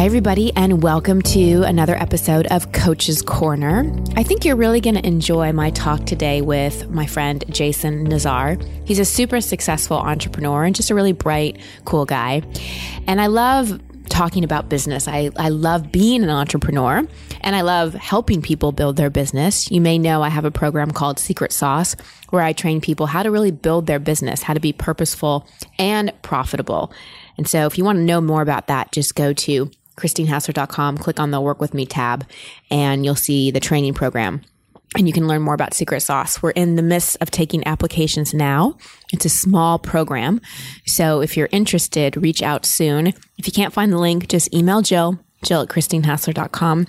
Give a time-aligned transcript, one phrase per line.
[0.00, 3.84] Hi, everybody, and welcome to another episode of Coach's Corner.
[4.16, 8.56] I think you're really going to enjoy my talk today with my friend Jason Nazar.
[8.86, 12.40] He's a super successful entrepreneur and just a really bright, cool guy.
[13.06, 13.78] And I love
[14.08, 15.06] talking about business.
[15.06, 17.06] I, I love being an entrepreneur
[17.42, 19.70] and I love helping people build their business.
[19.70, 21.94] You may know I have a program called Secret Sauce
[22.30, 25.46] where I train people how to really build their business, how to be purposeful
[25.78, 26.90] and profitable.
[27.36, 31.20] And so if you want to know more about that, just go to christinehassler.com, click
[31.20, 32.26] on the work with me tab,
[32.70, 34.42] and you'll see the training program.
[34.96, 36.42] And you can learn more about Secret Sauce.
[36.42, 38.76] We're in the midst of taking applications now.
[39.12, 40.40] It's a small program.
[40.84, 43.08] So if you're interested, reach out soon.
[43.38, 46.86] If you can't find the link, just email Jill Jill at christinehassler.com,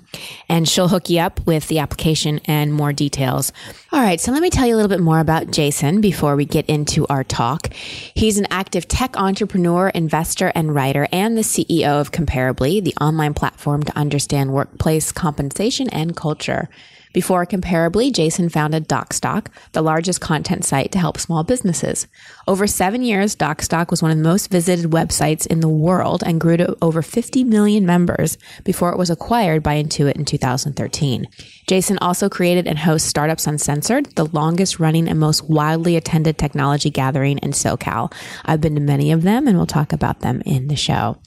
[0.50, 3.54] and she'll hook you up with the application and more details.
[3.92, 6.46] All right, so let me tell you a little bit more about Jason before we
[6.46, 7.74] get into our talk.
[7.74, 13.34] He's an active tech entrepreneur, investor, and writer, and the CEO of Comparably, the online
[13.34, 16.70] platform to understand workplace compensation and culture.
[17.14, 22.08] Before Comparably, Jason founded Docstoc, the largest content site to help small businesses.
[22.48, 26.40] Over seven years, Docstoc was one of the most visited websites in the world and
[26.40, 31.28] grew to over 50 million members before it was acquired by Intuit in 2013.
[31.68, 36.90] Jason also created and hosts Startups Uncensored, the longest running and most widely attended technology
[36.90, 38.14] gathering in SoCal.
[38.46, 41.18] I've been to many of them and we'll talk about them in the show.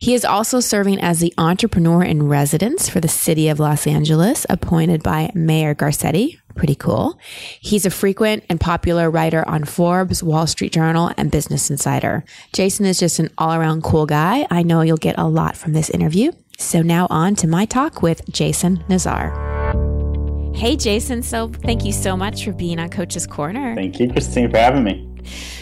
[0.00, 4.46] He is also serving as the entrepreneur in residence for the city of Los Angeles,
[4.48, 6.38] appointed by Mayor Garcetti.
[6.54, 7.18] Pretty cool.
[7.60, 12.24] He's a frequent and popular writer on Forbes, Wall Street Journal, and Business Insider.
[12.52, 14.46] Jason is just an all around cool guy.
[14.50, 16.32] I know you'll get a lot from this interview.
[16.58, 19.57] So now on to my talk with Jason Nazar.
[20.58, 21.22] Hey, Jason.
[21.22, 23.76] So thank you so much for being on Coach's Corner.
[23.76, 25.08] Thank you, Christine, for having me.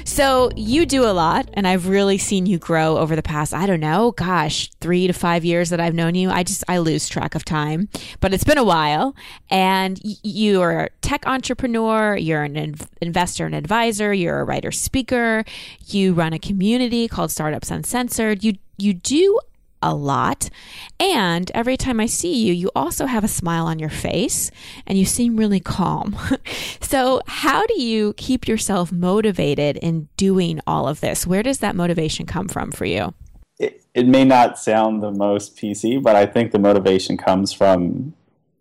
[0.06, 3.66] So you do a lot, and I've really seen you grow over the past, I
[3.66, 6.30] don't know, gosh, three to five years that I've known you.
[6.30, 9.14] I just, I lose track of time, but it's been a while.
[9.50, 15.44] And you are a tech entrepreneur, you're an investor and advisor, you're a writer speaker,
[15.88, 18.42] you run a community called Startups Uncensored.
[18.42, 19.40] You, you do
[19.82, 20.50] a lot.
[20.98, 24.50] And every time I see you, you also have a smile on your face
[24.86, 26.16] and you seem really calm.
[26.80, 31.26] so, how do you keep yourself motivated in doing all of this?
[31.26, 33.14] Where does that motivation come from for you?
[33.58, 38.14] It, it may not sound the most PC, but I think the motivation comes from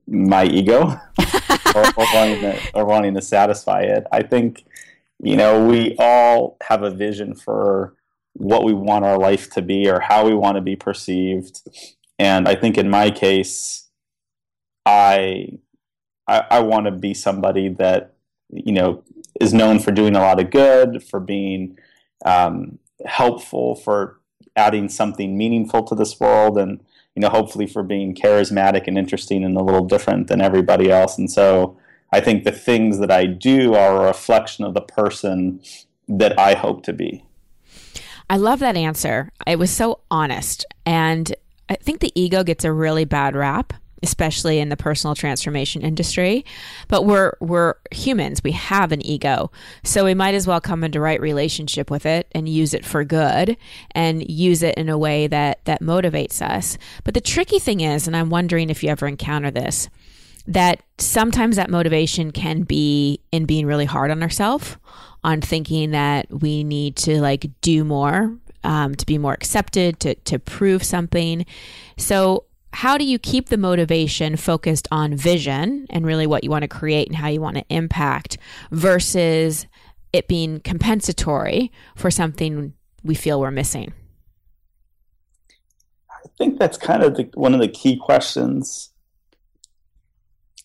[0.07, 0.81] my ego
[1.75, 4.05] or, or, wanting to, or wanting to satisfy it.
[4.11, 4.63] I think,
[5.21, 7.93] you know, we all have a vision for
[8.35, 11.61] what we want our life to be or how we want to be perceived.
[12.19, 13.89] And I think in my case,
[14.85, 15.59] I
[16.27, 18.13] I, I want to be somebody that
[18.49, 19.03] you know
[19.39, 21.77] is known for doing a lot of good, for being
[22.25, 24.19] um, helpful, for
[24.55, 26.83] adding something meaningful to this world, and
[27.15, 31.17] you know hopefully for being charismatic and interesting and a little different than everybody else.
[31.17, 31.77] And so
[32.11, 35.61] I think the things that I do are a reflection of the person
[36.07, 37.24] that I hope to be.
[38.29, 39.31] I love that answer.
[39.45, 40.65] It was so honest.
[40.85, 41.33] And
[41.69, 46.45] I think the ego gets a really bad rap, especially in the personal transformation industry.
[46.87, 48.41] But we're we're humans.
[48.43, 49.51] We have an ego.
[49.83, 53.03] So we might as well come into right relationship with it and use it for
[53.03, 53.57] good
[53.91, 56.77] and use it in a way that that motivates us.
[57.03, 59.89] But the tricky thing is, and I'm wondering if you ever encounter this,
[60.47, 64.77] that sometimes that motivation can be in being really hard on ourselves
[65.25, 70.13] on thinking that we need to like do more um, to be more accepted, to,
[70.15, 71.45] to prove something.
[71.97, 76.63] So, how do you keep the motivation focused on vision and really what you want
[76.63, 78.37] to create and how you want to impact
[78.69, 79.65] versus
[80.11, 83.93] it being compensatory for something we feel we're missing?
[86.09, 88.91] I think that's kind of the, one of the key questions.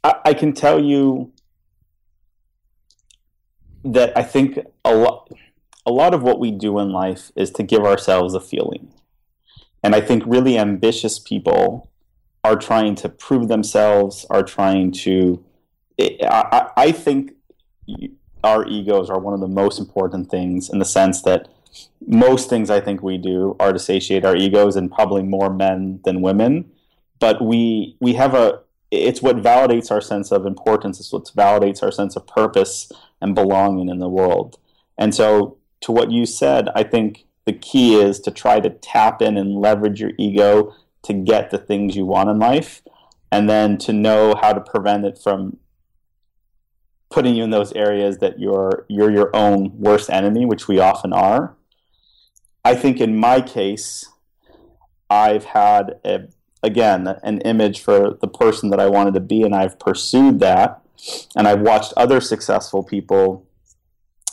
[0.03, 1.33] I, I can tell you
[3.85, 5.31] that I think a lot
[5.87, 8.93] a lot of what we do in life is to give ourselves a feeling.
[9.83, 11.91] And I think really ambitious people
[12.45, 15.45] are trying to prove themselves, are trying to.
[15.99, 17.33] I, I think
[18.43, 21.49] our egos are one of the most important things in the sense that
[22.07, 26.01] most things I think we do are to satiate our egos, and probably more men
[26.05, 26.71] than women.
[27.19, 28.61] But we we have a
[28.91, 31.01] it's what validates our sense of importance.
[31.01, 34.59] It's what validates our sense of purpose and belonging in the world.
[34.99, 39.23] And so, to what you said, I think the key is to try to tap
[39.23, 42.83] in and leverage your ego to get the things you want in life,
[43.33, 45.57] and then to know how to prevent it from
[47.11, 51.13] putting you in those areas that you're you're your own worst enemy, which we often
[51.13, 51.57] are.
[52.65, 54.07] I think in my case,
[55.09, 56.29] I've had a,
[56.63, 60.81] again an image for the person that I wanted to be, and I've pursued that,
[61.37, 63.47] and I've watched other successful people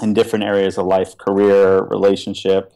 [0.02, 2.74] in different areas of life, career, relationship,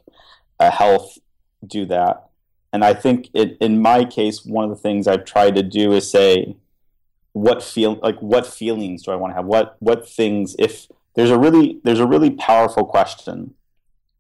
[0.60, 1.18] uh, health,
[1.66, 2.30] do that.
[2.74, 5.92] And I think it, in my case, one of the things I've tried to do
[5.92, 6.56] is say,
[7.34, 9.46] what feel like what feelings do I want to have?
[9.46, 13.54] What what things if there's a really there's a really powerful question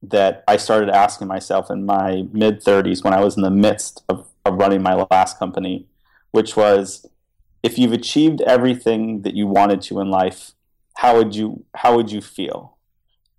[0.03, 4.03] that I started asking myself in my mid 30s when I was in the midst
[4.09, 5.85] of, of running my last company,
[6.31, 7.05] which was
[7.63, 10.51] if you've achieved everything that you wanted to in life,
[10.97, 12.77] how would you how would you feel?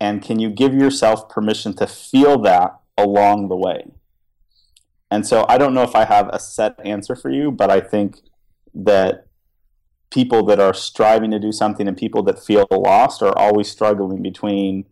[0.00, 3.84] And can you give yourself permission to feel that along the way?
[5.10, 7.80] And so I don't know if I have a set answer for you, but I
[7.80, 8.20] think
[8.74, 9.26] that
[10.10, 14.22] people that are striving to do something and people that feel lost are always struggling
[14.22, 14.86] between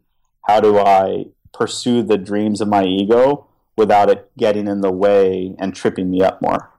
[0.46, 3.46] how do I pursue the dreams of my ego
[3.76, 6.70] without it getting in the way and tripping me up more.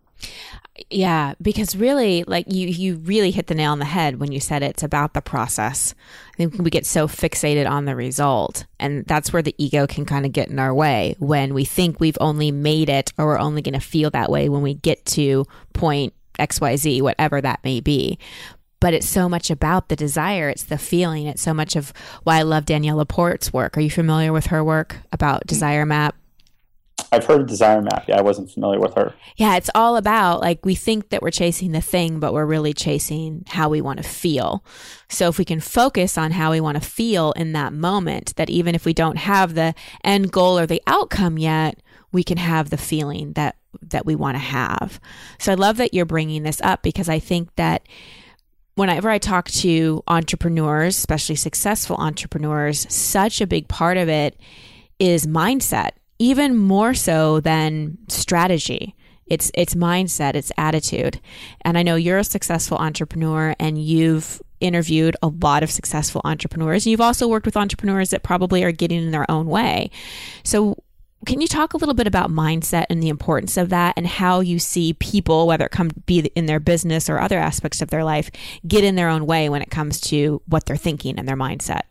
[0.90, 4.40] Yeah, because really, like you, you really hit the nail on the head when you
[4.40, 5.94] said it's about the process.
[6.34, 10.06] I think we get so fixated on the result, and that's where the ego can
[10.06, 13.40] kind of get in our way when we think we've only made it or we're
[13.40, 17.80] only going to feel that way when we get to point XYZ, whatever that may
[17.80, 18.18] be
[18.82, 20.50] but it's so much about the desire.
[20.50, 21.28] It's the feeling.
[21.28, 21.94] It's so much of
[22.24, 23.78] why I love Danielle LaPorte's work.
[23.78, 25.48] Are you familiar with her work about mm.
[25.48, 26.16] Desire Map?
[27.14, 28.06] I've heard of Desire Map.
[28.08, 29.14] Yeah, I wasn't familiar with her.
[29.36, 32.74] Yeah, it's all about like we think that we're chasing the thing, but we're really
[32.74, 34.64] chasing how we want to feel.
[35.10, 38.50] So if we can focus on how we want to feel in that moment, that
[38.50, 39.76] even if we don't have the
[40.06, 41.82] end goal or the outcome yet,
[42.14, 45.00] we can have the feeling that that we want to have.
[45.38, 47.86] So I love that you're bringing this up because I think that
[48.76, 54.40] whenever I talk to entrepreneurs, especially successful entrepreneurs, such a big part of it
[55.00, 55.92] is mindset,
[56.22, 58.96] even more so than strategy.
[59.26, 61.20] It's it's mindset, it's attitude.
[61.62, 66.86] And I know you're a successful entrepreneur and you've interviewed a lot of successful entrepreneurs.
[66.86, 69.90] And you've also worked with entrepreneurs that probably are getting in their own way.
[70.44, 70.78] So
[71.26, 74.42] can you talk a little bit about mindset and the importance of that and how
[74.42, 78.04] you see people, whether it come be in their business or other aspects of their
[78.04, 78.30] life,
[78.68, 81.82] get in their own way when it comes to what they're thinking and their mindset?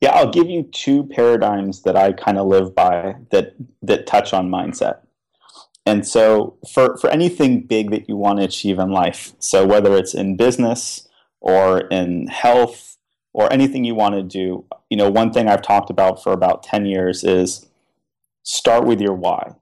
[0.00, 4.32] Yeah, I'll give you two paradigms that I kind of live by that that touch
[4.32, 5.00] on mindset.
[5.86, 9.96] And so for, for anything big that you want to achieve in life, so whether
[9.96, 11.08] it's in business
[11.40, 12.98] or in health
[13.32, 16.62] or anything you want to do, you know, one thing I've talked about for about
[16.62, 17.66] 10 years is
[18.42, 19.54] start with your why.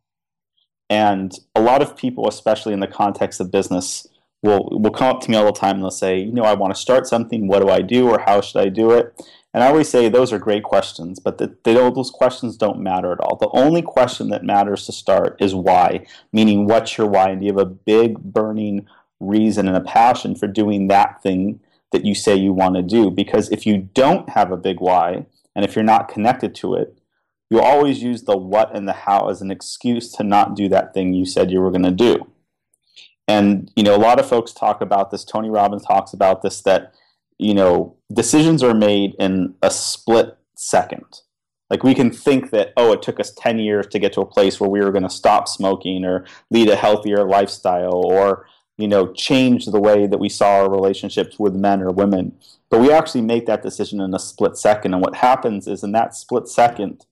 [0.91, 4.07] And a lot of people, especially in the context of business,
[4.43, 6.55] will will come up to me all the time and they'll say, you know, I
[6.55, 7.47] want to start something.
[7.47, 9.21] What do I do, or how should I do it?
[9.59, 12.79] And I always say those are great questions, but the, they don't, those questions don't
[12.79, 13.35] matter at all.
[13.35, 17.47] The only question that matters to start is why, meaning what's your why, and do
[17.47, 18.87] you have a big burning
[19.19, 21.59] reason and a passion for doing that thing
[21.91, 23.11] that you say you want to do.
[23.11, 25.27] Because if you don't have a big why,
[25.57, 26.97] and if you're not connected to it,
[27.51, 30.95] you'll always use the what and the how as an excuse to not do that
[30.95, 32.31] thing you said you were going to do.
[33.27, 35.25] And you know, a lot of folks talk about this.
[35.25, 36.95] Tony Robbins talks about this that
[37.39, 41.21] you know decisions are made in a split second.
[41.71, 44.27] Like we can think that oh, it took us ten years to get to a
[44.27, 48.47] place where we were going to stop smoking or lead a healthier lifestyle or
[48.79, 52.39] you know, change the way that we saw our relationships with men or women.
[52.71, 54.95] But we actually make that decision in a split second.
[54.95, 57.05] And what happens is in that split second,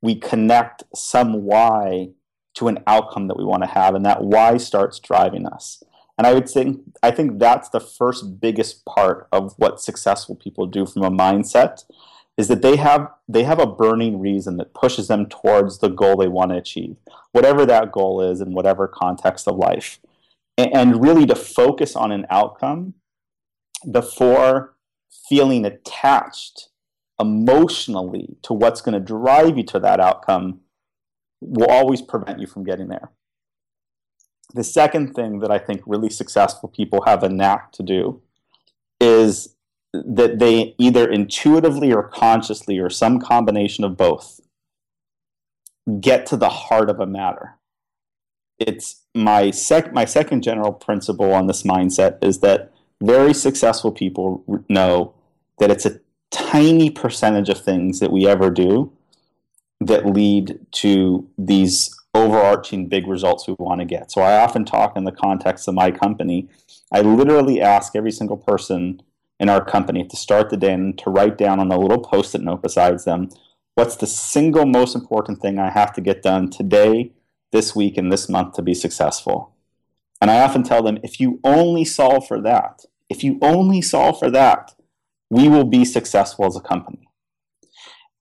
[0.00, 2.08] we connect some why
[2.54, 5.82] to an outcome that we want to have, and that why starts driving us.
[6.16, 10.66] And I would think I think that's the first biggest part of what successful people
[10.66, 11.84] do from a mindset
[12.36, 16.16] is that they have they have a burning reason that pushes them towards the goal
[16.16, 16.96] they want to achieve,
[17.32, 19.98] whatever that goal is in whatever context of life
[20.56, 22.94] and really to focus on an outcome
[23.90, 24.74] before
[25.28, 26.68] feeling attached
[27.20, 30.60] emotionally to what's going to drive you to that outcome
[31.40, 33.10] will always prevent you from getting there.
[34.54, 38.22] The second thing that I think really successful people have a knack to do
[39.00, 39.56] is
[39.92, 44.40] that they either intuitively or consciously or some combination of both
[46.00, 47.56] get to the heart of a matter.
[48.58, 54.44] It's my sec my second general principle on this mindset is that very successful people
[54.68, 55.14] know
[55.58, 58.92] that it's a tiny percentage of things that we ever do
[59.80, 64.10] that lead to these overarching big results we want to get.
[64.12, 66.48] So I often talk in the context of my company.
[66.92, 69.02] I literally ask every single person
[69.40, 72.40] in our company to start the day and to write down on a little post-it
[72.40, 73.30] note besides them
[73.74, 77.12] what's the single most important thing I have to get done today
[77.52, 79.54] this week and this month to be successful.
[80.20, 84.18] And I often tell them if you only solve for that, if you only solve
[84.18, 84.74] for that,
[85.30, 87.08] we will be successful as a company.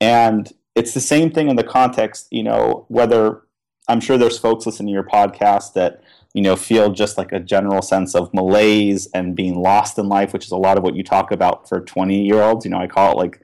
[0.01, 3.43] And it's the same thing in the context, you know, whether
[3.87, 7.39] I'm sure there's folks listening to your podcast that, you know, feel just like a
[7.39, 10.95] general sense of malaise and being lost in life, which is a lot of what
[10.95, 12.65] you talk about for 20 year olds.
[12.65, 13.41] You know, I call it like,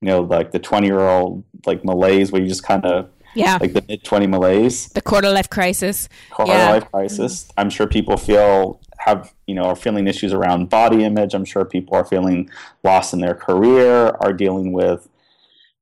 [0.00, 3.58] you know, like the 20 year old like malaise where you just kind of yeah.
[3.60, 4.88] Like the mid 20 malaise.
[4.88, 6.08] The quarter life crisis.
[6.30, 6.70] Quarter yeah.
[6.70, 7.44] life crisis.
[7.44, 7.60] Mm-hmm.
[7.60, 11.34] I'm sure people feel have, you know, are feeling issues around body image.
[11.34, 12.50] I'm sure people are feeling
[12.82, 15.08] lost in their career, are dealing with,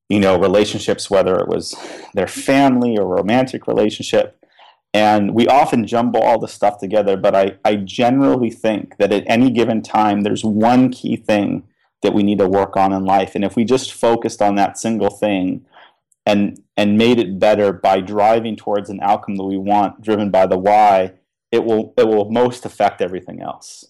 [0.09, 1.75] you know, relationships, whether it was
[2.15, 4.39] their family or romantic relationship.
[4.93, 9.25] And we often jumble all the stuff together, but I, I generally think that at
[9.27, 11.65] any given time, there's one key thing
[12.03, 13.35] that we need to work on in life.
[13.35, 15.65] And if we just focused on that single thing,
[16.27, 20.47] and and made it better by driving towards an outcome that we want driven by
[20.47, 21.13] the why
[21.53, 23.85] it will it will most affect everything else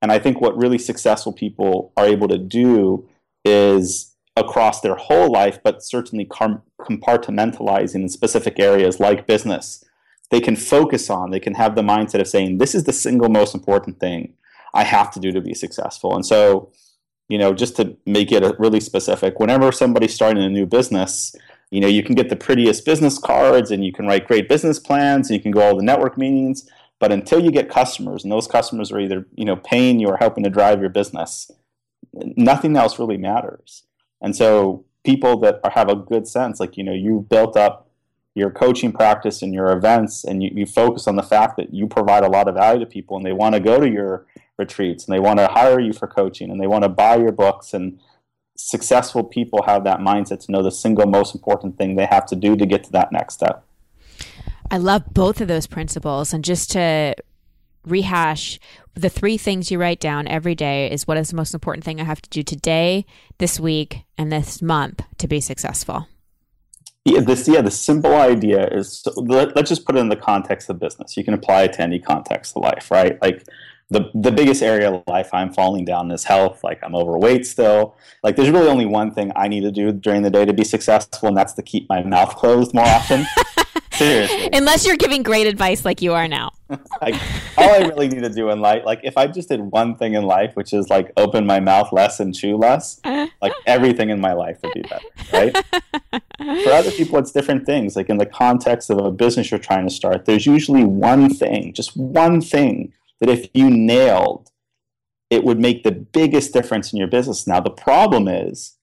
[0.00, 3.08] and i think what really successful people are able to do
[3.44, 9.84] is across their whole life but certainly compartmentalizing in specific areas like business.
[10.30, 13.28] They can focus on they can have the mindset of saying this is the single
[13.28, 14.34] most important thing
[14.74, 16.14] i have to do to be successful.
[16.14, 16.72] And so
[17.32, 21.34] you know just to make it really specific whenever somebody's starting a new business
[21.70, 24.78] you know you can get the prettiest business cards and you can write great business
[24.78, 28.30] plans and you can go all the network meetings but until you get customers and
[28.30, 31.50] those customers are either you know paying you or helping to drive your business
[32.36, 33.84] nothing else really matters
[34.22, 37.88] and so people that are, have a good sense like you know you've built up
[38.34, 41.86] your coaching practice and your events and you, you focus on the fact that you
[41.86, 44.26] provide a lot of value to people and they want to go to your
[44.58, 47.32] retreats and they want to hire you for coaching and they want to buy your
[47.32, 47.98] books and
[48.56, 52.36] successful people have that mindset to know the single most important thing they have to
[52.36, 53.64] do to get to that next step.
[54.70, 56.32] I love both of those principles.
[56.32, 57.14] And just to
[57.84, 58.58] rehash,
[58.94, 62.00] the three things you write down every day is what is the most important thing
[62.00, 63.06] I have to do today,
[63.38, 66.06] this week, and this month to be successful.
[67.04, 70.16] Yeah, this yeah, the simple idea is so let, us just put it in the
[70.16, 71.16] context of business.
[71.16, 73.20] You can apply it to any context of life, right?
[73.20, 73.44] Like
[73.92, 76.64] the the biggest area of life I'm falling down is health.
[76.64, 77.94] Like I'm overweight still.
[78.22, 80.64] Like there's really only one thing I need to do during the day to be
[80.64, 83.26] successful, and that's to keep my mouth closed more often.
[83.92, 84.48] Seriously.
[84.54, 86.52] Unless you're giving great advice like you are now.
[87.02, 87.14] like
[87.58, 90.14] all I really need to do in life, like if I just did one thing
[90.14, 94.18] in life, which is like open my mouth less and chew less, like everything in
[94.18, 95.54] my life would be better, right?
[96.64, 97.94] For other people, it's different things.
[97.94, 101.74] Like in the context of a business you're trying to start, there's usually one thing,
[101.74, 104.50] just one thing that if you nailed,
[105.30, 107.46] it would make the biggest difference in your business.
[107.46, 108.78] Now, the problem is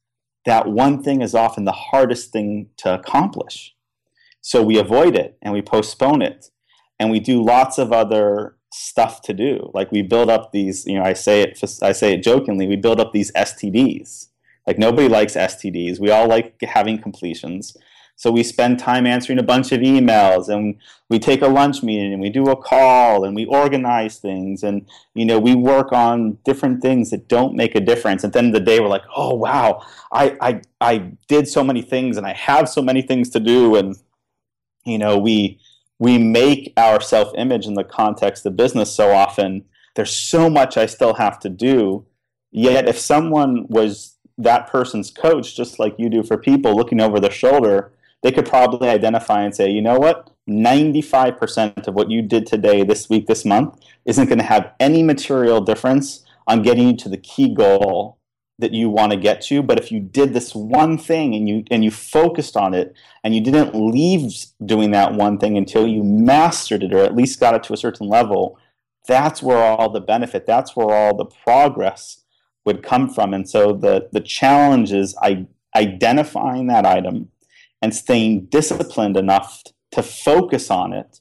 [0.46, 3.76] that one thing is often the hardest thing to accomplish.
[4.40, 6.52] So we avoid it and we postpone it
[6.98, 9.72] and we do lots of other stuff to do.
[9.74, 12.78] Like we build up these, you know, I say it, I say it jokingly, we
[12.78, 14.28] build up these STDs.
[14.66, 16.00] Like nobody likes STDs.
[16.00, 17.76] We all like having completions.
[18.20, 20.76] So we spend time answering a bunch of emails and
[21.08, 24.86] we take a lunch meeting and we do a call and we organize things and
[25.14, 28.26] you know we work on different things that don't make a difference.
[28.26, 31.64] At the end of the day we're like, oh wow, I I, I did so
[31.64, 33.96] many things and I have so many things to do and
[34.84, 35.58] you know we
[35.98, 39.64] we make our self image in the context of business so often
[39.96, 42.06] there's so much I still have to do.
[42.52, 47.22] Yet if someone was that person's coach, just like you do for people, looking over
[47.22, 52.22] their shoulder, they could probably identify and say, you know what, 95% of what you
[52.22, 56.90] did today, this week, this month isn't going to have any material difference on getting
[56.90, 58.18] you to the key goal
[58.58, 59.64] that you want to get to.
[59.64, 63.34] But if you did this one thing and you and you focused on it and
[63.34, 64.34] you didn't leave
[64.66, 67.78] doing that one thing until you mastered it or at least got it to a
[67.78, 68.60] certain level
[69.08, 72.20] that's where all the benefit that's where all the progress
[72.66, 73.34] would come from.
[73.34, 77.30] And so the the challenge is I, identifying that item
[77.82, 81.20] and staying disciplined enough to focus on it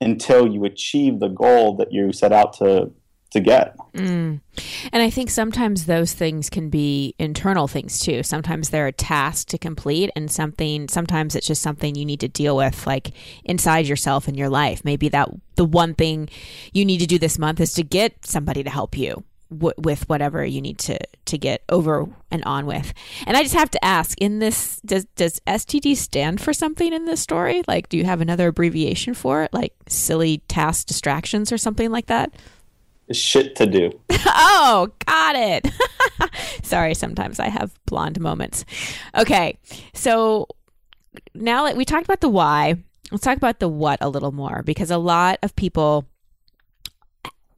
[0.00, 2.90] until you achieve the goal that you set out to
[3.30, 3.76] to get.
[3.94, 4.40] Mm.
[4.90, 8.22] And I think sometimes those things can be internal things too.
[8.22, 12.28] Sometimes they're a task to complete and something sometimes it's just something you need to
[12.28, 13.10] deal with like
[13.44, 14.82] inside yourself in your life.
[14.82, 16.30] Maybe that the one thing
[16.72, 20.08] you need to do this month is to get somebody to help you w- with
[20.08, 22.92] whatever you need to to get over and on with.
[23.26, 27.04] And I just have to ask: in this, does does STD stand for something in
[27.04, 27.62] this story?
[27.66, 32.06] Like, do you have another abbreviation for it, like silly task distractions or something like
[32.06, 32.32] that?
[33.10, 33.98] Shit to do.
[34.26, 35.68] oh, got it.
[36.62, 38.66] Sorry, sometimes I have blonde moments.
[39.16, 39.58] Okay,
[39.94, 40.46] so
[41.34, 42.76] now that we talked about the why,
[43.10, 46.06] let's talk about the what a little more because a lot of people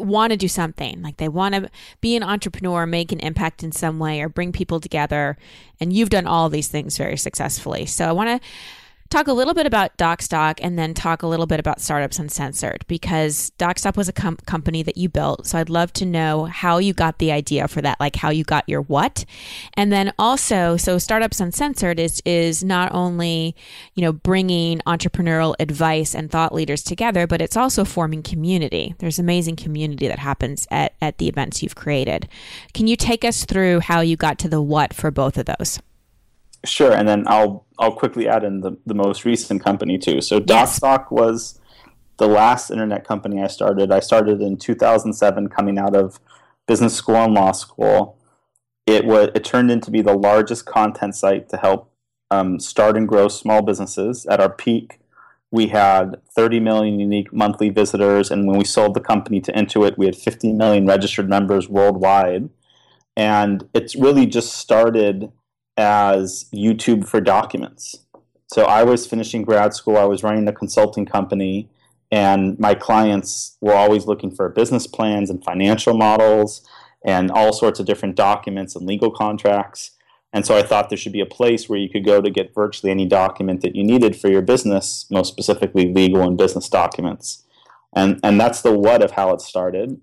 [0.00, 3.72] want to do something like they want to be an entrepreneur make an impact in
[3.72, 5.36] some way or bring people together
[5.80, 7.86] and you've done all these things very successfully.
[7.86, 8.48] So i want to
[9.10, 12.84] talk a little bit about Docstoc and then talk a little bit about Startups Uncensored
[12.86, 15.48] because Docstoc was a com- company that you built.
[15.48, 18.44] So I'd love to know how you got the idea for that, like how you
[18.44, 19.24] got your what.
[19.74, 23.56] And then also, so Startups Uncensored is is not only,
[23.94, 28.94] you know, bringing entrepreneurial advice and thought leaders together, but it's also forming community.
[28.98, 32.28] There's amazing community that happens at at the events you've created.
[32.74, 35.80] Can you take us through how you got to the what for both of those?
[36.64, 40.20] Sure, and then I'll I'll quickly add in the, the most recent company too.
[40.20, 40.78] So yes.
[40.78, 41.58] Docstoc was
[42.18, 43.90] the last internet company I started.
[43.90, 46.20] I started in 2007, coming out of
[46.68, 48.18] business school and law school.
[48.86, 51.90] It was it turned into be the largest content site to help
[52.30, 54.26] um, start and grow small businesses.
[54.26, 55.00] At our peak,
[55.50, 59.96] we had 30 million unique monthly visitors, and when we sold the company to Intuit,
[59.96, 62.50] we had 50 million registered members worldwide.
[63.16, 65.32] And it's really just started
[65.80, 67.96] as YouTube for documents.
[68.48, 71.70] So I was finishing grad school, I was running a consulting company,
[72.10, 76.68] and my clients were always looking for business plans and financial models
[77.04, 79.92] and all sorts of different documents and legal contracts.
[80.32, 82.54] And so I thought there should be a place where you could go to get
[82.54, 87.44] virtually any document that you needed for your business, most specifically legal and business documents.
[87.94, 90.00] And, and that's the what of how it started.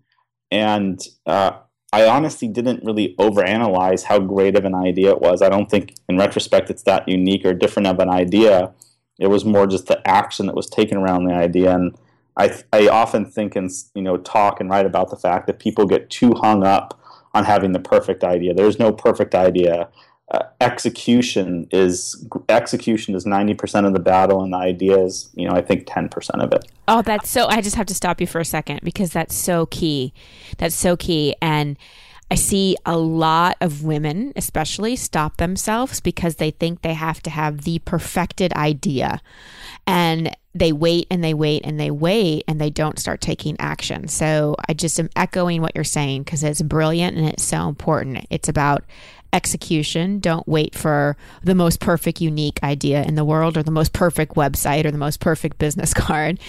[0.49, 1.51] And uh,
[1.93, 5.41] I honestly didn't really overanalyze how great of an idea it was.
[5.41, 8.73] I don't think, in retrospect, it's that unique or different of an idea.
[9.19, 11.97] It was more just the action that was taken around the idea, and
[12.35, 15.85] I, I often think and you know talk and write about the fact that people
[15.85, 16.99] get too hung up
[17.33, 18.53] on having the perfect idea.
[18.53, 19.89] There's no perfect idea.
[20.29, 25.55] Uh, execution is execution is 90% of the battle and the idea is you know
[25.55, 26.69] i think 10% of it.
[26.89, 29.67] Oh that's so i just have to stop you for a second because that's so
[29.67, 30.13] key.
[30.57, 31.33] That's so key.
[31.41, 31.77] And
[32.29, 37.29] i see a lot of women especially stop themselves because they think they have to
[37.29, 39.21] have the perfected idea.
[39.85, 44.09] And they wait and they wait and they wait and they don't start taking action.
[44.09, 48.25] So i just am echoing what you're saying because it's brilliant and it's so important.
[48.29, 48.83] It's about
[49.37, 50.19] execution.
[50.19, 54.33] Don't wait for the most perfect, unique idea in the world or the most perfect
[54.33, 56.39] website or the most perfect business card.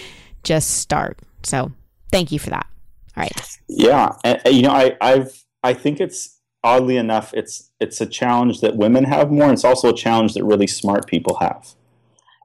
[0.42, 1.18] Just start.
[1.42, 1.70] So
[2.10, 2.66] thank you for that.
[3.16, 3.58] All right.
[3.68, 4.12] Yeah.
[4.24, 8.76] And, you know, I, I've, I think it's oddly enough, it's, it's a challenge that
[8.76, 9.44] women have more.
[9.44, 11.74] And it's also a challenge that really smart people have.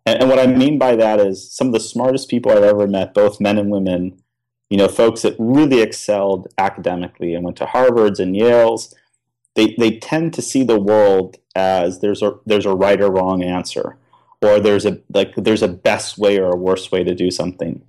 [0.05, 2.87] And, and what I mean by that is some of the smartest people I've ever
[2.87, 4.21] met, both men and women,
[4.69, 8.93] you know, folks that really excelled academically and went to Harvard's and Yale's
[9.55, 13.43] they, they tend to see the world as there's a there's a right or wrong
[13.43, 13.97] answer
[14.43, 17.81] or there's a like there's a best way or a worse way to do something.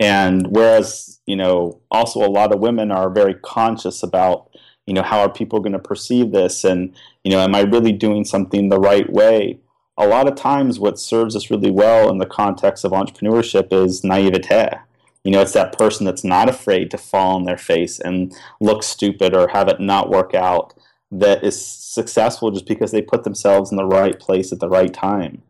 [0.00, 4.50] And whereas you know also a lot of women are very conscious about
[4.86, 6.64] you know how are people going to perceive this?
[6.64, 9.58] And you know am i really doing something the right way?
[9.96, 14.02] A lot of times what serves us really well in the context of entrepreneurship is
[14.02, 14.78] naivete.
[15.22, 18.82] You know it's that person that's not afraid to fall on their face and look
[18.82, 20.74] stupid or have it not work out
[21.20, 24.92] that is successful just because they put themselves in the right place at the right
[24.92, 25.42] time.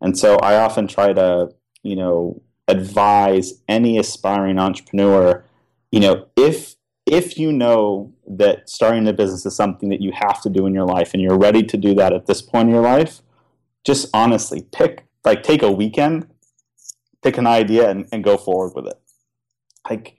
[0.00, 1.50] And so I often try to,
[1.82, 5.44] you know, advise any aspiring entrepreneur,
[5.92, 10.40] you know, if if you know that starting a business is something that you have
[10.42, 12.74] to do in your life and you're ready to do that at this point in
[12.74, 13.20] your life,
[13.84, 16.28] just honestly pick like take a weekend,
[17.22, 19.00] pick an idea and, and go forward with it.
[19.88, 20.16] Like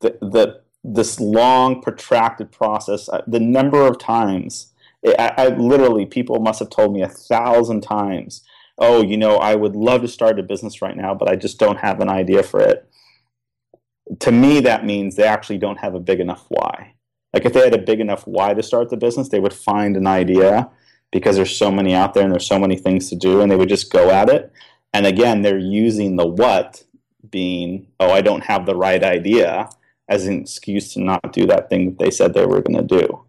[0.00, 3.08] the the this long, protracted process.
[3.08, 4.72] Uh, the number of times,
[5.18, 8.42] I, I, literally, people must have told me a thousand times,
[8.78, 11.58] "Oh, you know, I would love to start a business right now, but I just
[11.58, 12.86] don't have an idea for it."
[14.20, 16.94] To me, that means they actually don't have a big enough why.
[17.32, 19.96] Like if they had a big enough why to start the business, they would find
[19.96, 20.70] an idea
[21.10, 23.56] because there's so many out there and there's so many things to do, and they
[23.56, 24.52] would just go at it.
[24.92, 26.84] And again, they're using the what
[27.30, 29.70] being, "Oh, I don't have the right idea."
[30.08, 33.00] As an excuse to not do that thing that they said they were going to
[33.00, 33.24] do.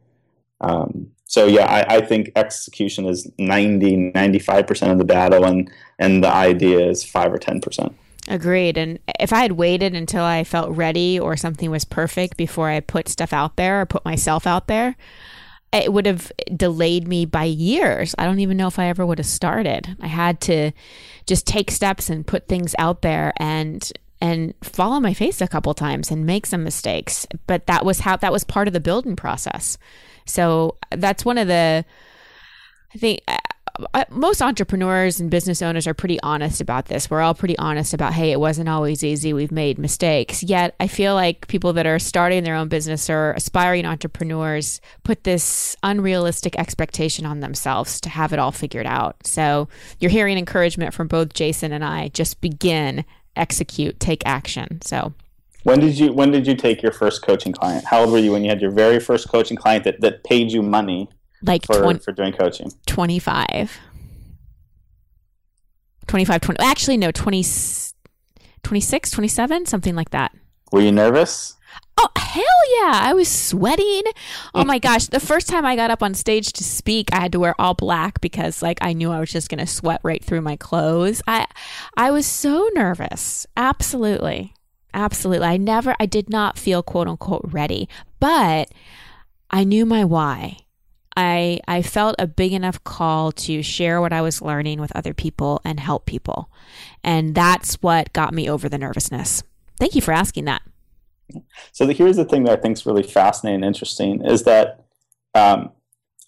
[0.61, 6.23] Um, so yeah, I, I, think execution is 90, 95% of the battle and, and
[6.23, 7.93] the idea is five or 10%.
[8.27, 8.77] Agreed.
[8.77, 12.79] And if I had waited until I felt ready or something was perfect before I
[12.79, 14.95] put stuff out there or put myself out there,
[15.71, 18.15] it would have delayed me by years.
[18.17, 19.95] I don't even know if I ever would have started.
[19.99, 20.71] I had to
[21.27, 23.91] just take steps and put things out there and
[24.25, 27.27] and fall on my face a couple times and make some mistakes.
[27.47, 29.77] But that was how that was part of the building process.
[30.25, 31.85] So that's one of the
[32.93, 33.37] I think uh,
[33.93, 37.09] uh, most entrepreneurs and business owners are pretty honest about this.
[37.09, 39.33] We're all pretty honest about, hey, it wasn't always easy.
[39.33, 40.41] We've made mistakes.
[40.41, 45.25] Yet I feel like people that are starting their own business or aspiring entrepreneurs put
[45.25, 49.27] this unrealistic expectation on themselves to have it all figured out.
[49.27, 49.67] So
[49.99, 52.07] you're hearing encouragement from both Jason and I.
[52.09, 53.03] Just begin,
[53.35, 54.81] execute, take action.
[54.81, 55.13] So
[55.63, 57.85] when did you when did you take your first coaching client?
[57.85, 60.51] How old were you when you had your very first coaching client that, that paid
[60.51, 61.09] you money
[61.41, 62.71] like for, 20, for doing coaching?
[62.85, 63.79] 25.
[66.07, 66.59] 25, 20.
[66.59, 67.43] Actually, no, 20,
[68.63, 70.31] 26, 27, something like that.
[70.71, 71.55] Were you nervous?
[71.97, 72.43] Oh, hell
[72.79, 72.99] yeah.
[73.03, 74.03] I was sweating.
[74.53, 75.07] Oh my gosh.
[75.07, 77.73] The first time I got up on stage to speak, I had to wear all
[77.73, 81.21] black because like I knew I was just going to sweat right through my clothes.
[81.27, 81.47] I
[81.95, 83.47] I was so nervous.
[83.55, 84.53] Absolutely.
[84.93, 85.47] Absolutely.
[85.47, 87.87] I never I did not feel quote unquote ready,
[88.19, 88.69] but
[89.49, 90.57] I knew my why.
[91.17, 95.13] I I felt a big enough call to share what I was learning with other
[95.13, 96.51] people and help people.
[97.03, 99.43] And that's what got me over the nervousness.
[99.79, 100.61] Thank you for asking that.
[101.71, 104.85] So the, here's the thing that I think is really fascinating and interesting is that
[105.33, 105.71] um,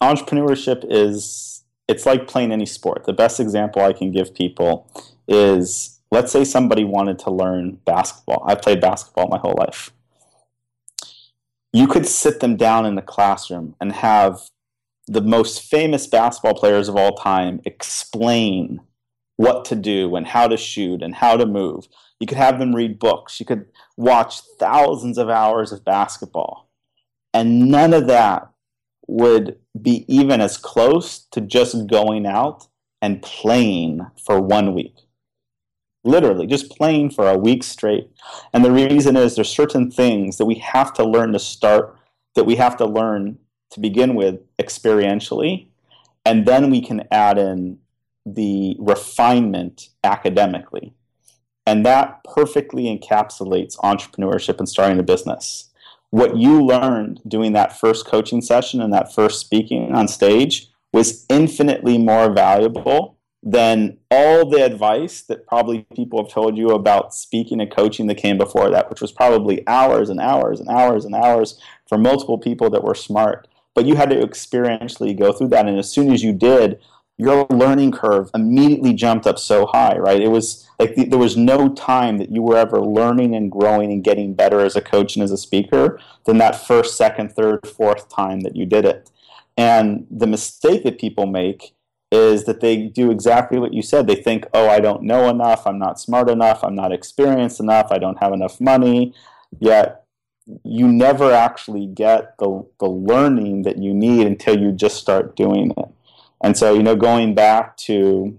[0.02, 3.04] entrepreneurship is it's like playing any sport.
[3.04, 4.90] The best example I can give people
[5.26, 8.44] is let's say somebody wanted to learn basketball.
[8.46, 9.92] I played basketball my whole life.
[11.72, 14.40] You could sit them down in the classroom and have
[15.06, 18.80] the most famous basketball players of all time explain
[19.36, 21.88] what to do and how to shoot and how to move.
[22.20, 23.38] You could have them read books.
[23.38, 26.68] You could watch thousands of hours of basketball.
[27.32, 28.48] And none of that
[29.06, 32.66] would be even as close to just going out
[33.00, 34.94] and playing for one week.
[36.04, 38.10] Literally, just playing for a week straight.
[38.52, 41.96] And the reason is there's certain things that we have to learn to start,
[42.34, 43.38] that we have to learn
[43.70, 45.68] to begin with experientially,
[46.24, 47.78] and then we can add in
[48.24, 50.94] the refinement academically.
[51.68, 55.68] And that perfectly encapsulates entrepreneurship and starting a business.
[56.08, 61.26] What you learned doing that first coaching session and that first speaking on stage was
[61.28, 67.60] infinitely more valuable than all the advice that probably people have told you about speaking
[67.60, 71.14] and coaching that came before that, which was probably hours and hours and hours and
[71.14, 73.46] hours for multiple people that were smart
[73.78, 75.68] but you had to experientially go through that.
[75.68, 76.80] And as soon as you did,
[77.18, 80.22] your learning curve immediately jumped up so high, right?
[80.22, 83.90] It was like the, there was no time that you were ever learning and growing
[83.90, 87.66] and getting better as a coach and as a speaker than that first, second, third,
[87.66, 89.10] fourth time that you did it.
[89.56, 91.74] And the mistake that people make
[92.12, 94.06] is that they do exactly what you said.
[94.06, 97.88] They think, oh, I don't know enough, I'm not smart enough, I'm not experienced enough,
[97.90, 99.12] I don't have enough money.
[99.58, 100.04] Yet
[100.62, 105.72] you never actually get the, the learning that you need until you just start doing
[105.76, 105.88] it.
[106.42, 108.38] And so, you know, going back to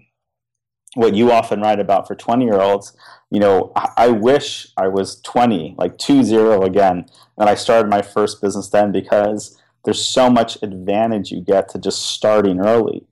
[0.95, 2.95] what you often write about for 20 year olds,
[3.29, 7.05] you know, I, wish I was 20, like 2 0 again,
[7.37, 11.79] and I started my first business then because there's so much advantage you get to
[11.79, 13.05] just starting early.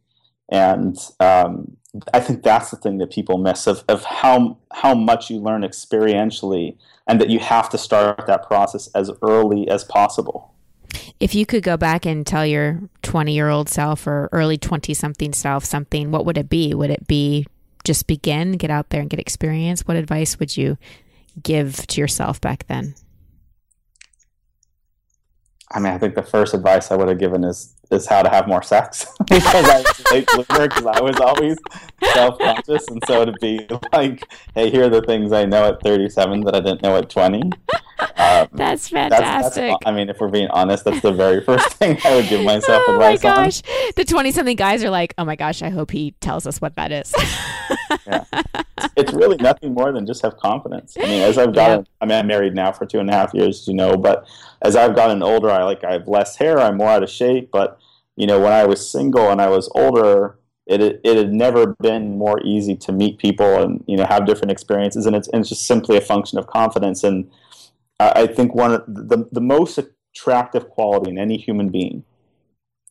[0.49, 1.77] And um,
[2.13, 5.61] I think that's the thing that people miss of, of how, how much you learn
[5.61, 10.53] experientially and that you have to start that process as early as possible.
[11.19, 14.93] If you could go back and tell your 20 year old self or early 20
[14.93, 16.73] something self something, what would it be?
[16.73, 17.47] Would it be
[17.83, 19.87] just begin, get out there and get experience?
[19.87, 20.77] What advice would you
[21.41, 22.95] give to yourself back then?
[25.71, 28.29] I mean, I think the first advice I would have given is is how to
[28.29, 31.57] have more sex because I was late bloomer because I was always
[32.13, 35.81] self conscious, and so to be like, hey, here are the things I know at
[35.81, 37.51] 37 that I didn't know at 20.
[37.99, 39.25] Um, that's fantastic.
[39.25, 42.27] That's, that's, I mean, if we're being honest, that's the very first thing I would
[42.27, 43.61] give myself oh advice my gosh.
[43.63, 43.91] on.
[43.95, 46.75] The 20 something guys are like, oh my gosh, I hope he tells us what
[46.75, 47.13] that is.
[48.07, 48.23] yeah.
[48.95, 50.95] It's really nothing more than just have confidence.
[50.99, 51.85] I mean, as I've gotten, yeah.
[51.99, 54.27] I mean, I'm married now for two and a half years, you know, but
[54.61, 57.49] as I've gotten older, I like, I have less hair, I'm more out of shape,
[57.51, 57.79] but
[58.15, 62.17] you know, when I was single and I was older, it, it had never been
[62.17, 65.49] more easy to meet people and you know have different experiences, and it's, and it's
[65.49, 67.03] just simply a function of confidence.
[67.03, 67.29] And
[67.99, 72.03] I, think one of the the most attractive quality in any human being,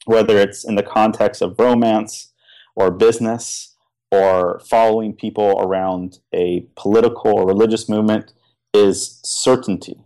[0.04, 2.32] whether it's in the context of romance
[2.74, 3.76] or business
[4.10, 8.32] or following people around a political or religious movement,
[8.74, 9.96] is certainty.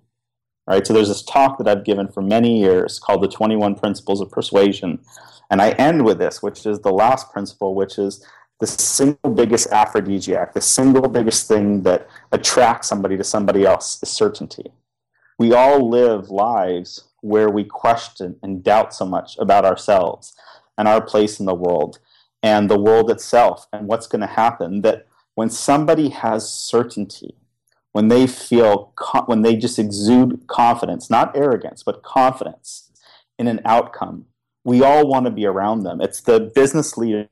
[0.67, 0.87] Right?
[0.87, 4.31] So there's this talk that I've given for many years called the 21 Principles of
[4.31, 5.01] Persuasion.
[5.51, 8.25] And I end with this, which is the last principle, which is
[8.61, 14.11] the single biggest aphrodisiac, the single biggest thing that attracts somebody to somebody else is
[14.11, 14.71] certainty.
[15.41, 20.35] We all live lives where we question and doubt so much about ourselves
[20.77, 21.99] and our place in the world.
[22.43, 24.81] and the world itself and what's going to happen.
[24.83, 27.37] That when somebody has certainty,
[27.93, 28.95] when they feel,
[29.27, 32.91] when they just exude confidence, not arrogance, but confidence
[33.39, 34.27] in an outcome,
[34.65, 36.01] we all want to be around them.
[36.01, 37.29] It's the business leader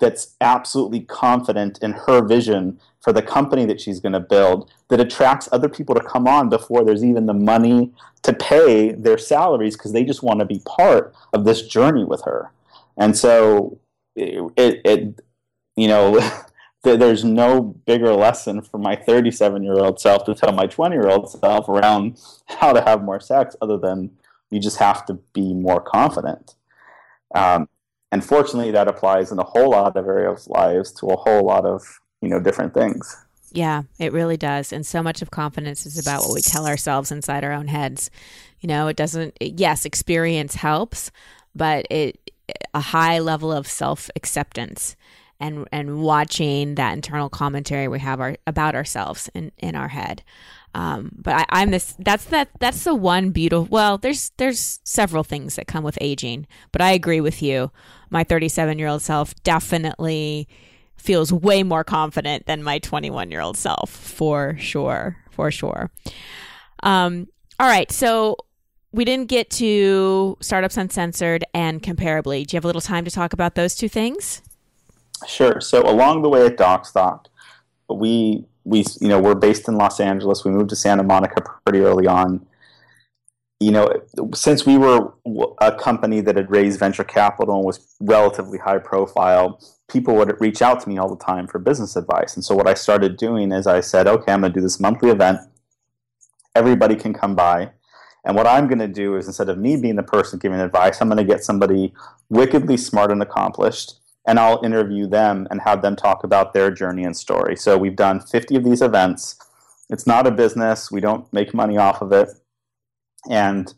[0.00, 5.00] that's absolutely confident in her vision for the company that she's going to build that
[5.00, 9.76] attracts other people to come on before there's even the money to pay their salaries
[9.76, 12.50] because they just want to be part of this journey with her.
[12.96, 13.78] And so
[14.16, 15.20] it, it, it
[15.76, 16.20] you know,
[16.82, 21.08] there's no bigger lesson for my 37 year old self to tell my 20 year
[21.08, 24.10] old self around how to have more sex other than
[24.50, 26.54] you just have to be more confident.
[27.34, 27.68] Um,
[28.12, 31.64] and fortunately, that applies in a whole lot of areas lives to a whole lot
[31.64, 31.82] of
[32.20, 33.16] you know different things.
[33.52, 34.72] Yeah, it really does.
[34.72, 38.10] And so much of confidence is about what we tell ourselves inside our own heads.
[38.60, 39.36] You know, it doesn't.
[39.40, 41.10] Yes, experience helps,
[41.54, 42.18] but it
[42.74, 44.96] a high level of self acceptance
[45.38, 50.22] and and watching that internal commentary we have our, about ourselves in in our head.
[50.74, 51.94] Um, but I, am this.
[51.98, 52.48] That's that.
[52.60, 53.66] That's the one beautiful.
[53.70, 57.72] Well, there's there's several things that come with aging, but I agree with you.
[58.10, 60.48] My 37 year old self definitely
[60.96, 65.90] feels way more confident than my 21 year old self, for sure, for sure.
[66.82, 67.26] Um,
[67.58, 68.36] all right, so
[68.92, 72.46] we didn't get to startups uncensored and comparably.
[72.46, 74.42] Do you have a little time to talk about those two things?
[75.26, 75.60] Sure.
[75.60, 77.26] So along the way at Docstoc,
[77.88, 80.44] we we you know we're based in Los Angeles.
[80.44, 82.46] We moved to Santa Monica pretty early on.
[83.58, 83.92] You know,
[84.32, 85.12] since we were
[85.60, 90.62] a company that had raised venture capital and was relatively high profile, people would reach
[90.62, 92.36] out to me all the time for business advice.
[92.36, 94.80] And so what I started doing is I said, okay, I'm going to do this
[94.80, 95.40] monthly event.
[96.54, 97.72] Everybody can come by.
[98.24, 101.02] And what I'm going to do is instead of me being the person giving advice,
[101.02, 101.92] I'm going to get somebody
[102.30, 103.99] wickedly smart and accomplished
[104.30, 107.56] and I'll interview them and have them talk about their journey and story.
[107.56, 109.34] So we've done 50 of these events.
[109.90, 112.28] It's not a business, we don't make money off of it.
[113.28, 113.74] And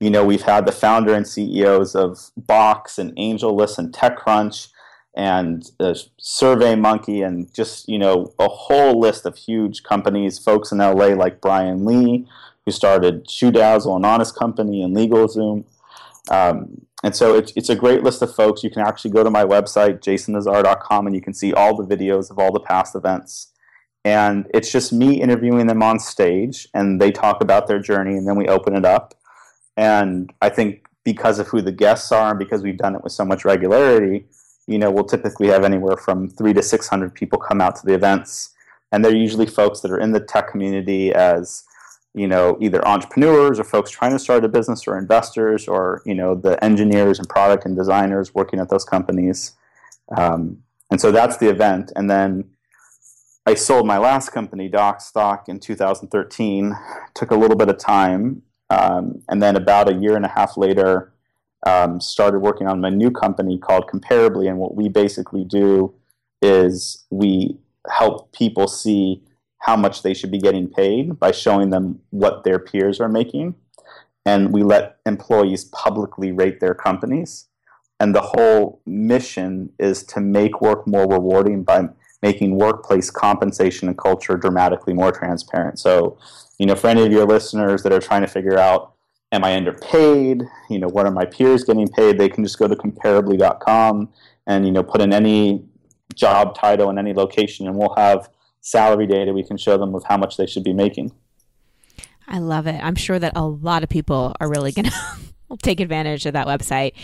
[0.00, 4.68] you know, we've had the founder and CEOs of Box and AngelList and TechCrunch
[5.16, 10.70] and uh, Survey Monkey and just you know a whole list of huge companies, folks
[10.70, 12.26] in LA like Brian Lee,
[12.66, 15.64] who started ShoeDazzle, an honest company, and LegalZoom.
[16.30, 18.64] Um, and so it's, it's a great list of folks.
[18.64, 22.30] You can actually go to my website, jasonnazar.com, and you can see all the videos
[22.30, 23.52] of all the past events.
[24.06, 28.26] And it's just me interviewing them on stage, and they talk about their journey, and
[28.26, 29.12] then we open it up.
[29.76, 33.12] And I think because of who the guests are, and because we've done it with
[33.12, 34.24] so much regularity,
[34.66, 37.92] you know, we'll typically have anywhere from three to 600 people come out to the
[37.92, 38.54] events.
[38.92, 41.64] And they're usually folks that are in the tech community as
[42.14, 46.14] you know either entrepreneurs or folks trying to start a business or investors or you
[46.14, 49.52] know the engineers and product and designers working at those companies.
[50.16, 51.92] Um, and so that's the event.
[51.96, 52.50] And then
[53.46, 56.74] i sold my last company Docstoc in 2013
[57.14, 60.56] took a little bit of time um, and then about a year and a half
[60.56, 61.12] later
[61.66, 64.48] um, started working on my new company called comparably.
[64.48, 65.94] And what we basically do
[66.42, 67.58] is we
[67.90, 69.22] help people see
[69.64, 73.54] how much they should be getting paid by showing them what their peers are making.
[74.26, 77.46] And we let employees publicly rate their companies.
[77.98, 81.88] And the whole mission is to make work more rewarding by
[82.20, 85.78] making workplace compensation and culture dramatically more transparent.
[85.78, 86.18] So,
[86.58, 88.92] you know, for any of your listeners that are trying to figure out,
[89.32, 90.42] am I underpaid?
[90.68, 92.18] You know, what are my peers getting paid?
[92.18, 94.10] They can just go to comparably.com
[94.46, 95.64] and, you know, put in any
[96.14, 98.28] job title in any location and we'll have
[98.64, 101.12] salary data we can show them of how much they should be making.
[102.26, 102.82] I love it.
[102.82, 104.86] I'm sure that a lot of people are really going
[105.50, 106.94] to take advantage of that website.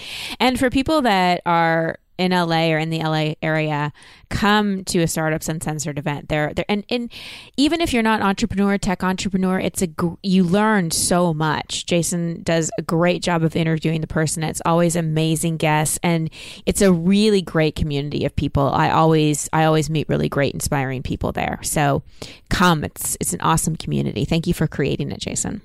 [0.40, 3.92] And for people that are in LA or in the LA area
[4.28, 6.28] come to a startups uncensored event.
[6.28, 7.10] There, there, and, and
[7.56, 9.88] even if you're not an entrepreneur, tech entrepreneur, it's a
[10.22, 11.86] you learn so much.
[11.86, 14.44] Jason does a great job of interviewing the person.
[14.44, 16.30] It's always amazing guests, and
[16.66, 18.68] it's a really great community of people.
[18.68, 21.58] I always, I always meet really great, inspiring people there.
[21.62, 22.02] So,
[22.50, 22.84] come.
[22.84, 24.26] It's it's an awesome community.
[24.26, 25.62] Thank you for creating it, Jason.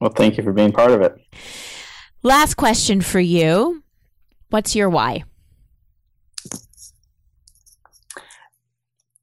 [0.00, 1.16] Well, thank you for being part of it.
[2.24, 3.84] Last question for you.
[4.50, 5.24] What's your why?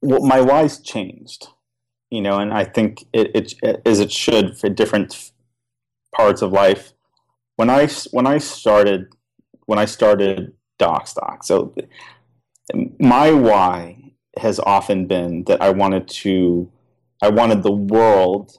[0.02, 1.46] Well, my why's changed,
[2.10, 5.30] you know, and I think it, it, it as it should for different
[6.14, 6.92] parts of life.
[7.56, 9.14] When I when I started
[9.66, 11.74] when I started Docstoc, so
[12.98, 16.70] my why has often been that I wanted to
[17.22, 18.56] I wanted the world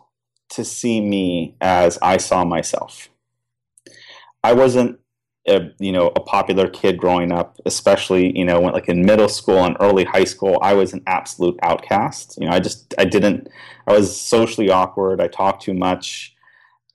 [0.51, 3.10] to see me as I saw myself.
[4.43, 4.99] I wasn't
[5.47, 9.29] a, you know a popular kid growing up, especially you know when, like in middle
[9.29, 12.38] school and early high school, I was an absolute outcast.
[12.39, 13.49] You know, I just I didn't
[13.88, 15.21] I was socially awkward.
[15.21, 16.36] I talked too much.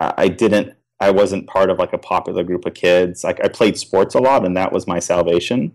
[0.01, 3.23] I didn't I wasn't part of like a popular group of kids.
[3.25, 5.73] Like I played sports a lot, and that was my salvation.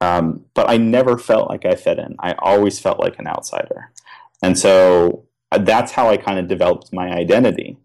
[0.00, 2.16] Um, but I never felt like I fit in.
[2.18, 3.92] I always felt like an outsider,
[4.42, 7.76] and so uh, that's how I kind of developed my identity.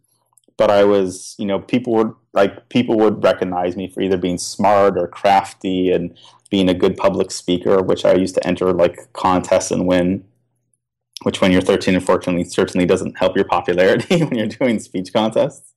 [0.57, 4.38] But I was, you know, people would like people would recognize me for either being
[4.38, 6.15] smart or crafty and
[6.50, 10.26] being a good public speaker, which I used to enter like contests and win.
[11.24, 15.74] Which, when you're 13 unfortunately, certainly doesn't help your popularity when you're doing speech contests.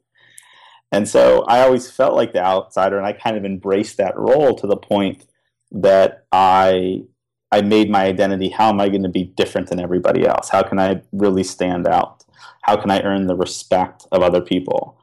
[0.90, 4.54] And so I always felt like the outsider, and I kind of embraced that role
[4.56, 5.24] to the point
[5.70, 7.04] that I
[7.52, 8.48] I made my identity.
[8.50, 10.48] How am I going to be different than everybody else?
[10.48, 12.24] How can I really stand out?
[12.62, 14.98] How can I earn the respect of other people?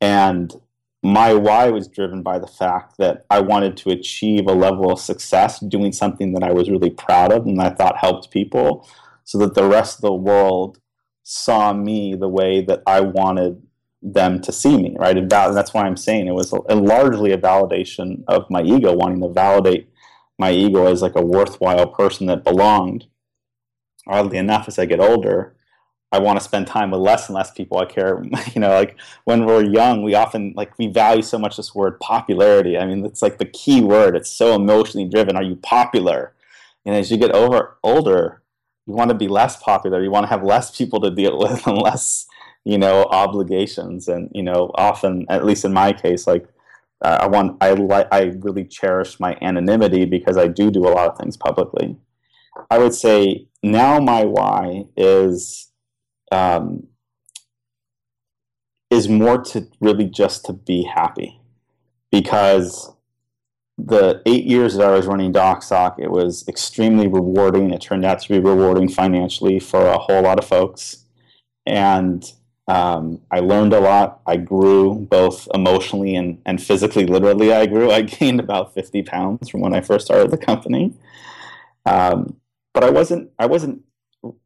[0.00, 0.54] And
[1.02, 5.00] my why was driven by the fact that I wanted to achieve a level of
[5.00, 8.88] success doing something that I was really proud of and I thought helped people
[9.24, 10.80] so that the rest of the world
[11.22, 13.62] saw me the way that I wanted
[14.02, 15.16] them to see me, right?
[15.16, 19.20] And that's why I'm saying it was a, largely a validation of my ego, wanting
[19.20, 19.88] to validate
[20.38, 23.06] my ego as like a worthwhile person that belonged.
[24.06, 25.54] Oddly enough, as I get older,
[26.10, 28.22] I want to spend time with less and less people I care.
[28.54, 32.00] You know, like when we're young, we often like we value so much this word
[32.00, 32.78] popularity.
[32.78, 34.16] I mean, it's like the key word.
[34.16, 35.36] It's so emotionally driven.
[35.36, 36.34] Are you popular?
[36.86, 38.42] And as you get over older,
[38.86, 40.02] you want to be less popular.
[40.02, 42.26] You want to have less people to deal with and less
[42.64, 46.46] you know obligations and you know often at least in my case like
[47.02, 50.90] uh, I want I like I really cherish my anonymity because I do do a
[50.90, 51.96] lot of things publicly.
[52.70, 55.70] I would say now my why is
[56.32, 56.86] um,
[58.90, 61.40] is more to really just to be happy
[62.10, 62.92] because
[63.76, 67.70] the eight years that I was running Docstoc, it was extremely rewarding.
[67.70, 71.04] It turned out to be rewarding financially for a whole lot of folks,
[71.64, 72.24] and
[72.68, 74.20] um, I learned a lot.
[74.26, 77.90] I grew both emotionally and, and physically, literally, I grew.
[77.90, 80.92] I gained about 50 pounds from when I first started the company.
[81.86, 82.36] Um,
[82.74, 83.82] but I wasn't, I wasn't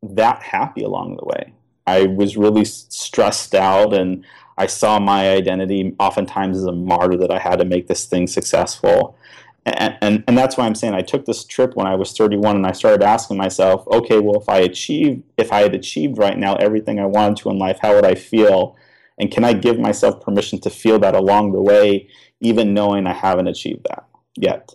[0.02, 1.52] that happy along the way.
[1.86, 4.24] I was really stressed out and
[4.58, 8.26] I saw my identity oftentimes as a martyr that I had to make this thing
[8.26, 9.16] successful
[9.64, 12.56] and, and, and that's why I'm saying I took this trip when I was 31
[12.56, 16.36] and I started asking myself, okay, well, if I achieve, if I had achieved right
[16.36, 18.76] now everything I wanted to in life, how would I feel?
[19.18, 22.08] And can I give myself permission to feel that along the way,
[22.40, 24.04] even knowing I haven't achieved that
[24.36, 24.74] yet?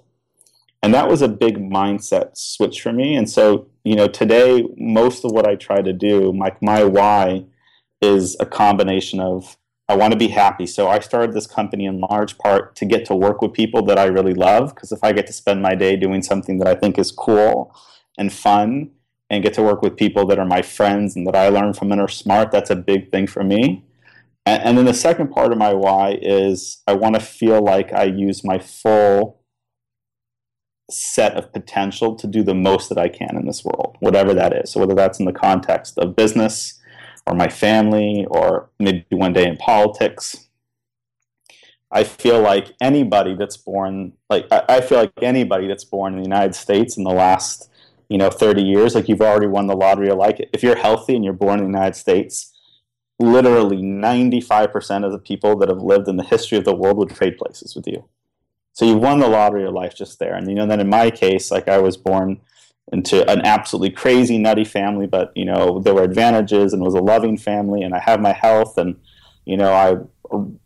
[0.81, 3.15] And that was a big mindset switch for me.
[3.15, 7.45] And so, you know, today, most of what I try to do, my, my why
[8.01, 9.57] is a combination of
[9.89, 10.65] I want to be happy.
[10.65, 13.97] So I started this company in large part to get to work with people that
[13.97, 14.75] I really love.
[14.75, 17.73] Because if I get to spend my day doing something that I think is cool
[18.17, 18.91] and fun,
[19.29, 21.91] and get to work with people that are my friends and that I learn from
[21.91, 23.83] and are smart, that's a big thing for me.
[24.45, 27.91] And, and then the second part of my why is I want to feel like
[27.93, 29.36] I use my full
[30.89, 34.53] set of potential to do the most that I can in this world, whatever that
[34.53, 34.71] is.
[34.71, 36.79] So whether that's in the context of business
[37.25, 40.47] or my family or maybe one day in politics.
[41.91, 46.25] I feel like anybody that's born, like I feel like anybody that's born in the
[46.25, 47.69] United States in the last,
[48.09, 50.09] you know, 30 years, like you've already won the lottery.
[50.11, 52.53] Like if you're healthy and you're born in the United States,
[53.19, 57.09] literally 95% of the people that have lived in the history of the world would
[57.09, 58.05] trade places with you.
[58.77, 60.35] So you won the lottery of life just there.
[60.35, 62.39] And you know, then in my case, like I was born
[62.91, 66.93] into an absolutely crazy nutty family but you know there were advantages and it was
[66.93, 68.95] a loving family and i have my health and
[69.43, 69.97] you know i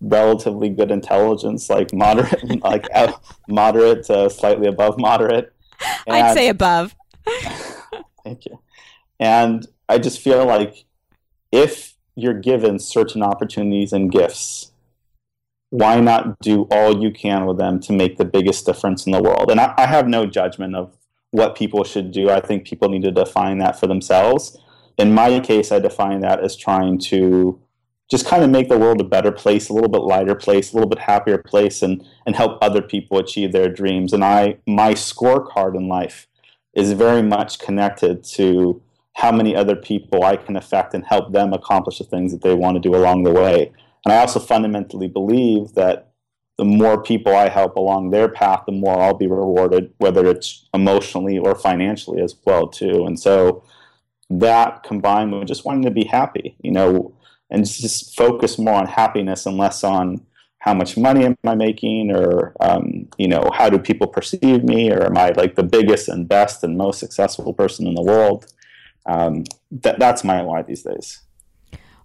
[0.02, 3.12] relatively good intelligence like moderate like uh,
[3.48, 5.52] moderate to slightly above moderate.
[6.06, 6.96] And, i'd say above.
[8.24, 8.60] Thank you.
[9.20, 10.86] And i just feel like
[11.52, 14.71] if you're given certain opportunities and gifts
[15.72, 19.22] why not do all you can with them to make the biggest difference in the
[19.22, 20.96] world and I, I have no judgment of
[21.32, 22.30] what people should do.
[22.30, 24.58] I think people need to define that for themselves.
[24.98, 27.60] In my case, I define that as trying to
[28.10, 30.76] just kind of make the world a better place, a little bit lighter place, a
[30.76, 34.12] little bit happier place, and and help other people achieve their dreams.
[34.14, 36.28] And I my scorecard in life
[36.74, 38.82] is very much connected to
[39.14, 42.54] how many other people I can affect and help them accomplish the things that they
[42.54, 43.72] want to do along the way.
[44.06, 46.12] And I also fundamentally believe that
[46.58, 50.68] the more people I help along their path, the more I'll be rewarded, whether it's
[50.74, 53.06] emotionally or financially as well too.
[53.06, 53.64] And so
[54.30, 57.16] that combined with just wanting to be happy, you know,
[57.50, 60.26] and just focus more on happiness and less on
[60.60, 64.92] how much money am I making, or um, you know, how do people perceive me,
[64.92, 68.46] or am I like the biggest and best and most successful person in the world?
[69.08, 71.20] Um, that, that's my why these days.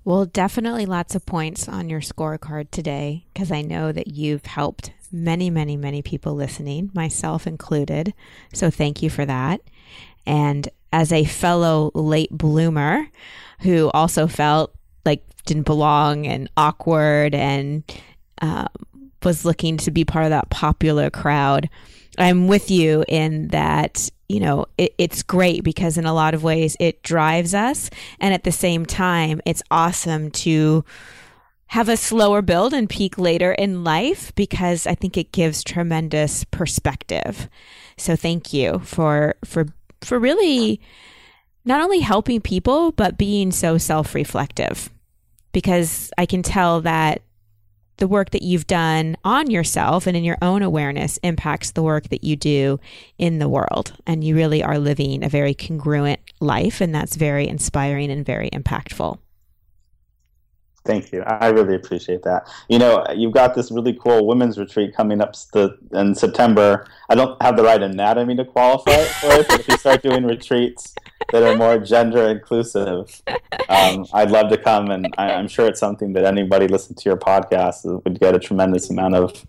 [0.06, 4.92] Well, definitely lots of points on your scorecard today because I know that you've helped
[5.10, 8.14] many, many, many people listening, myself included.
[8.52, 9.62] So thank you for that.
[10.24, 13.08] And as a fellow late bloomer
[13.62, 14.72] who also felt
[15.04, 17.82] like didn't belong and awkward and
[18.40, 18.68] um,
[19.24, 21.68] was looking to be part of that popular crowd.
[22.18, 26.42] I'm with you in that, you know, it, it's great because in a lot of
[26.42, 27.90] ways it drives us.
[28.20, 30.84] And at the same time, it's awesome to
[31.68, 36.44] have a slower build and peak later in life because I think it gives tremendous
[36.44, 37.48] perspective.
[37.96, 39.66] So thank you for, for,
[40.00, 40.80] for really
[41.64, 44.90] not only helping people, but being so self reflective
[45.52, 47.22] because I can tell that
[47.98, 52.08] the work that you've done on yourself and in your own awareness impacts the work
[52.08, 52.78] that you do
[53.18, 53.92] in the world.
[54.06, 58.50] And you really are living a very congruent life, and that's very inspiring and very
[58.50, 59.18] impactful.
[60.86, 61.22] Thank you.
[61.22, 62.48] I really appreciate that.
[62.68, 65.34] You know, you've got this really cool women's retreat coming up
[65.92, 66.86] in September.
[67.08, 70.24] I don't have the right anatomy to qualify for it, but if you start doing
[70.26, 70.94] retreats
[71.32, 73.22] that are more gender inclusive,
[73.68, 74.90] um, I'd love to come.
[74.90, 78.38] And I, am sure it's something that anybody listening to your podcast would get a
[78.38, 79.44] tremendous amount of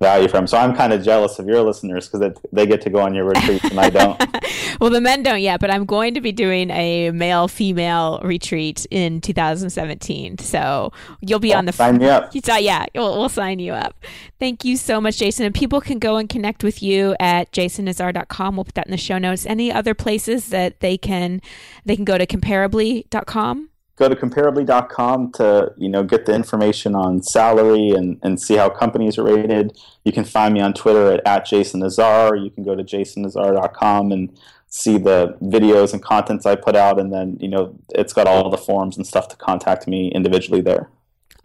[0.00, 0.46] value from.
[0.46, 3.24] So I'm kind of jealous of your listeners because they get to go on your
[3.24, 4.22] retreats and I don't.
[4.80, 8.86] well, the men don't yet, but I'm going to be doing a male female retreat
[8.90, 10.38] in 2017.
[10.38, 12.32] So you'll be well, on the sign me up.
[12.48, 14.02] So, yeah, we'll, we'll, sign you up.
[14.38, 15.44] Thank you so much, Jason.
[15.44, 18.56] And people can go and connect with you at jasonnazar.com.
[18.56, 19.44] We'll put that in the show notes.
[19.44, 21.42] Any other places that they can
[21.84, 23.68] they can go to comparably.com?
[23.98, 28.68] Go to comparably.com to you know get the information on salary and, and see how
[28.68, 29.76] companies are rated.
[30.04, 32.36] You can find me on Twitter at, at Jason Nazar.
[32.36, 34.38] You can go to jasonnazar.com and
[34.68, 38.48] see the videos and contents I put out, and then you know it's got all
[38.48, 40.88] the forms and stuff to contact me individually there.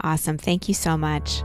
[0.02, 0.38] Awesome.
[0.38, 1.44] Thank you so much.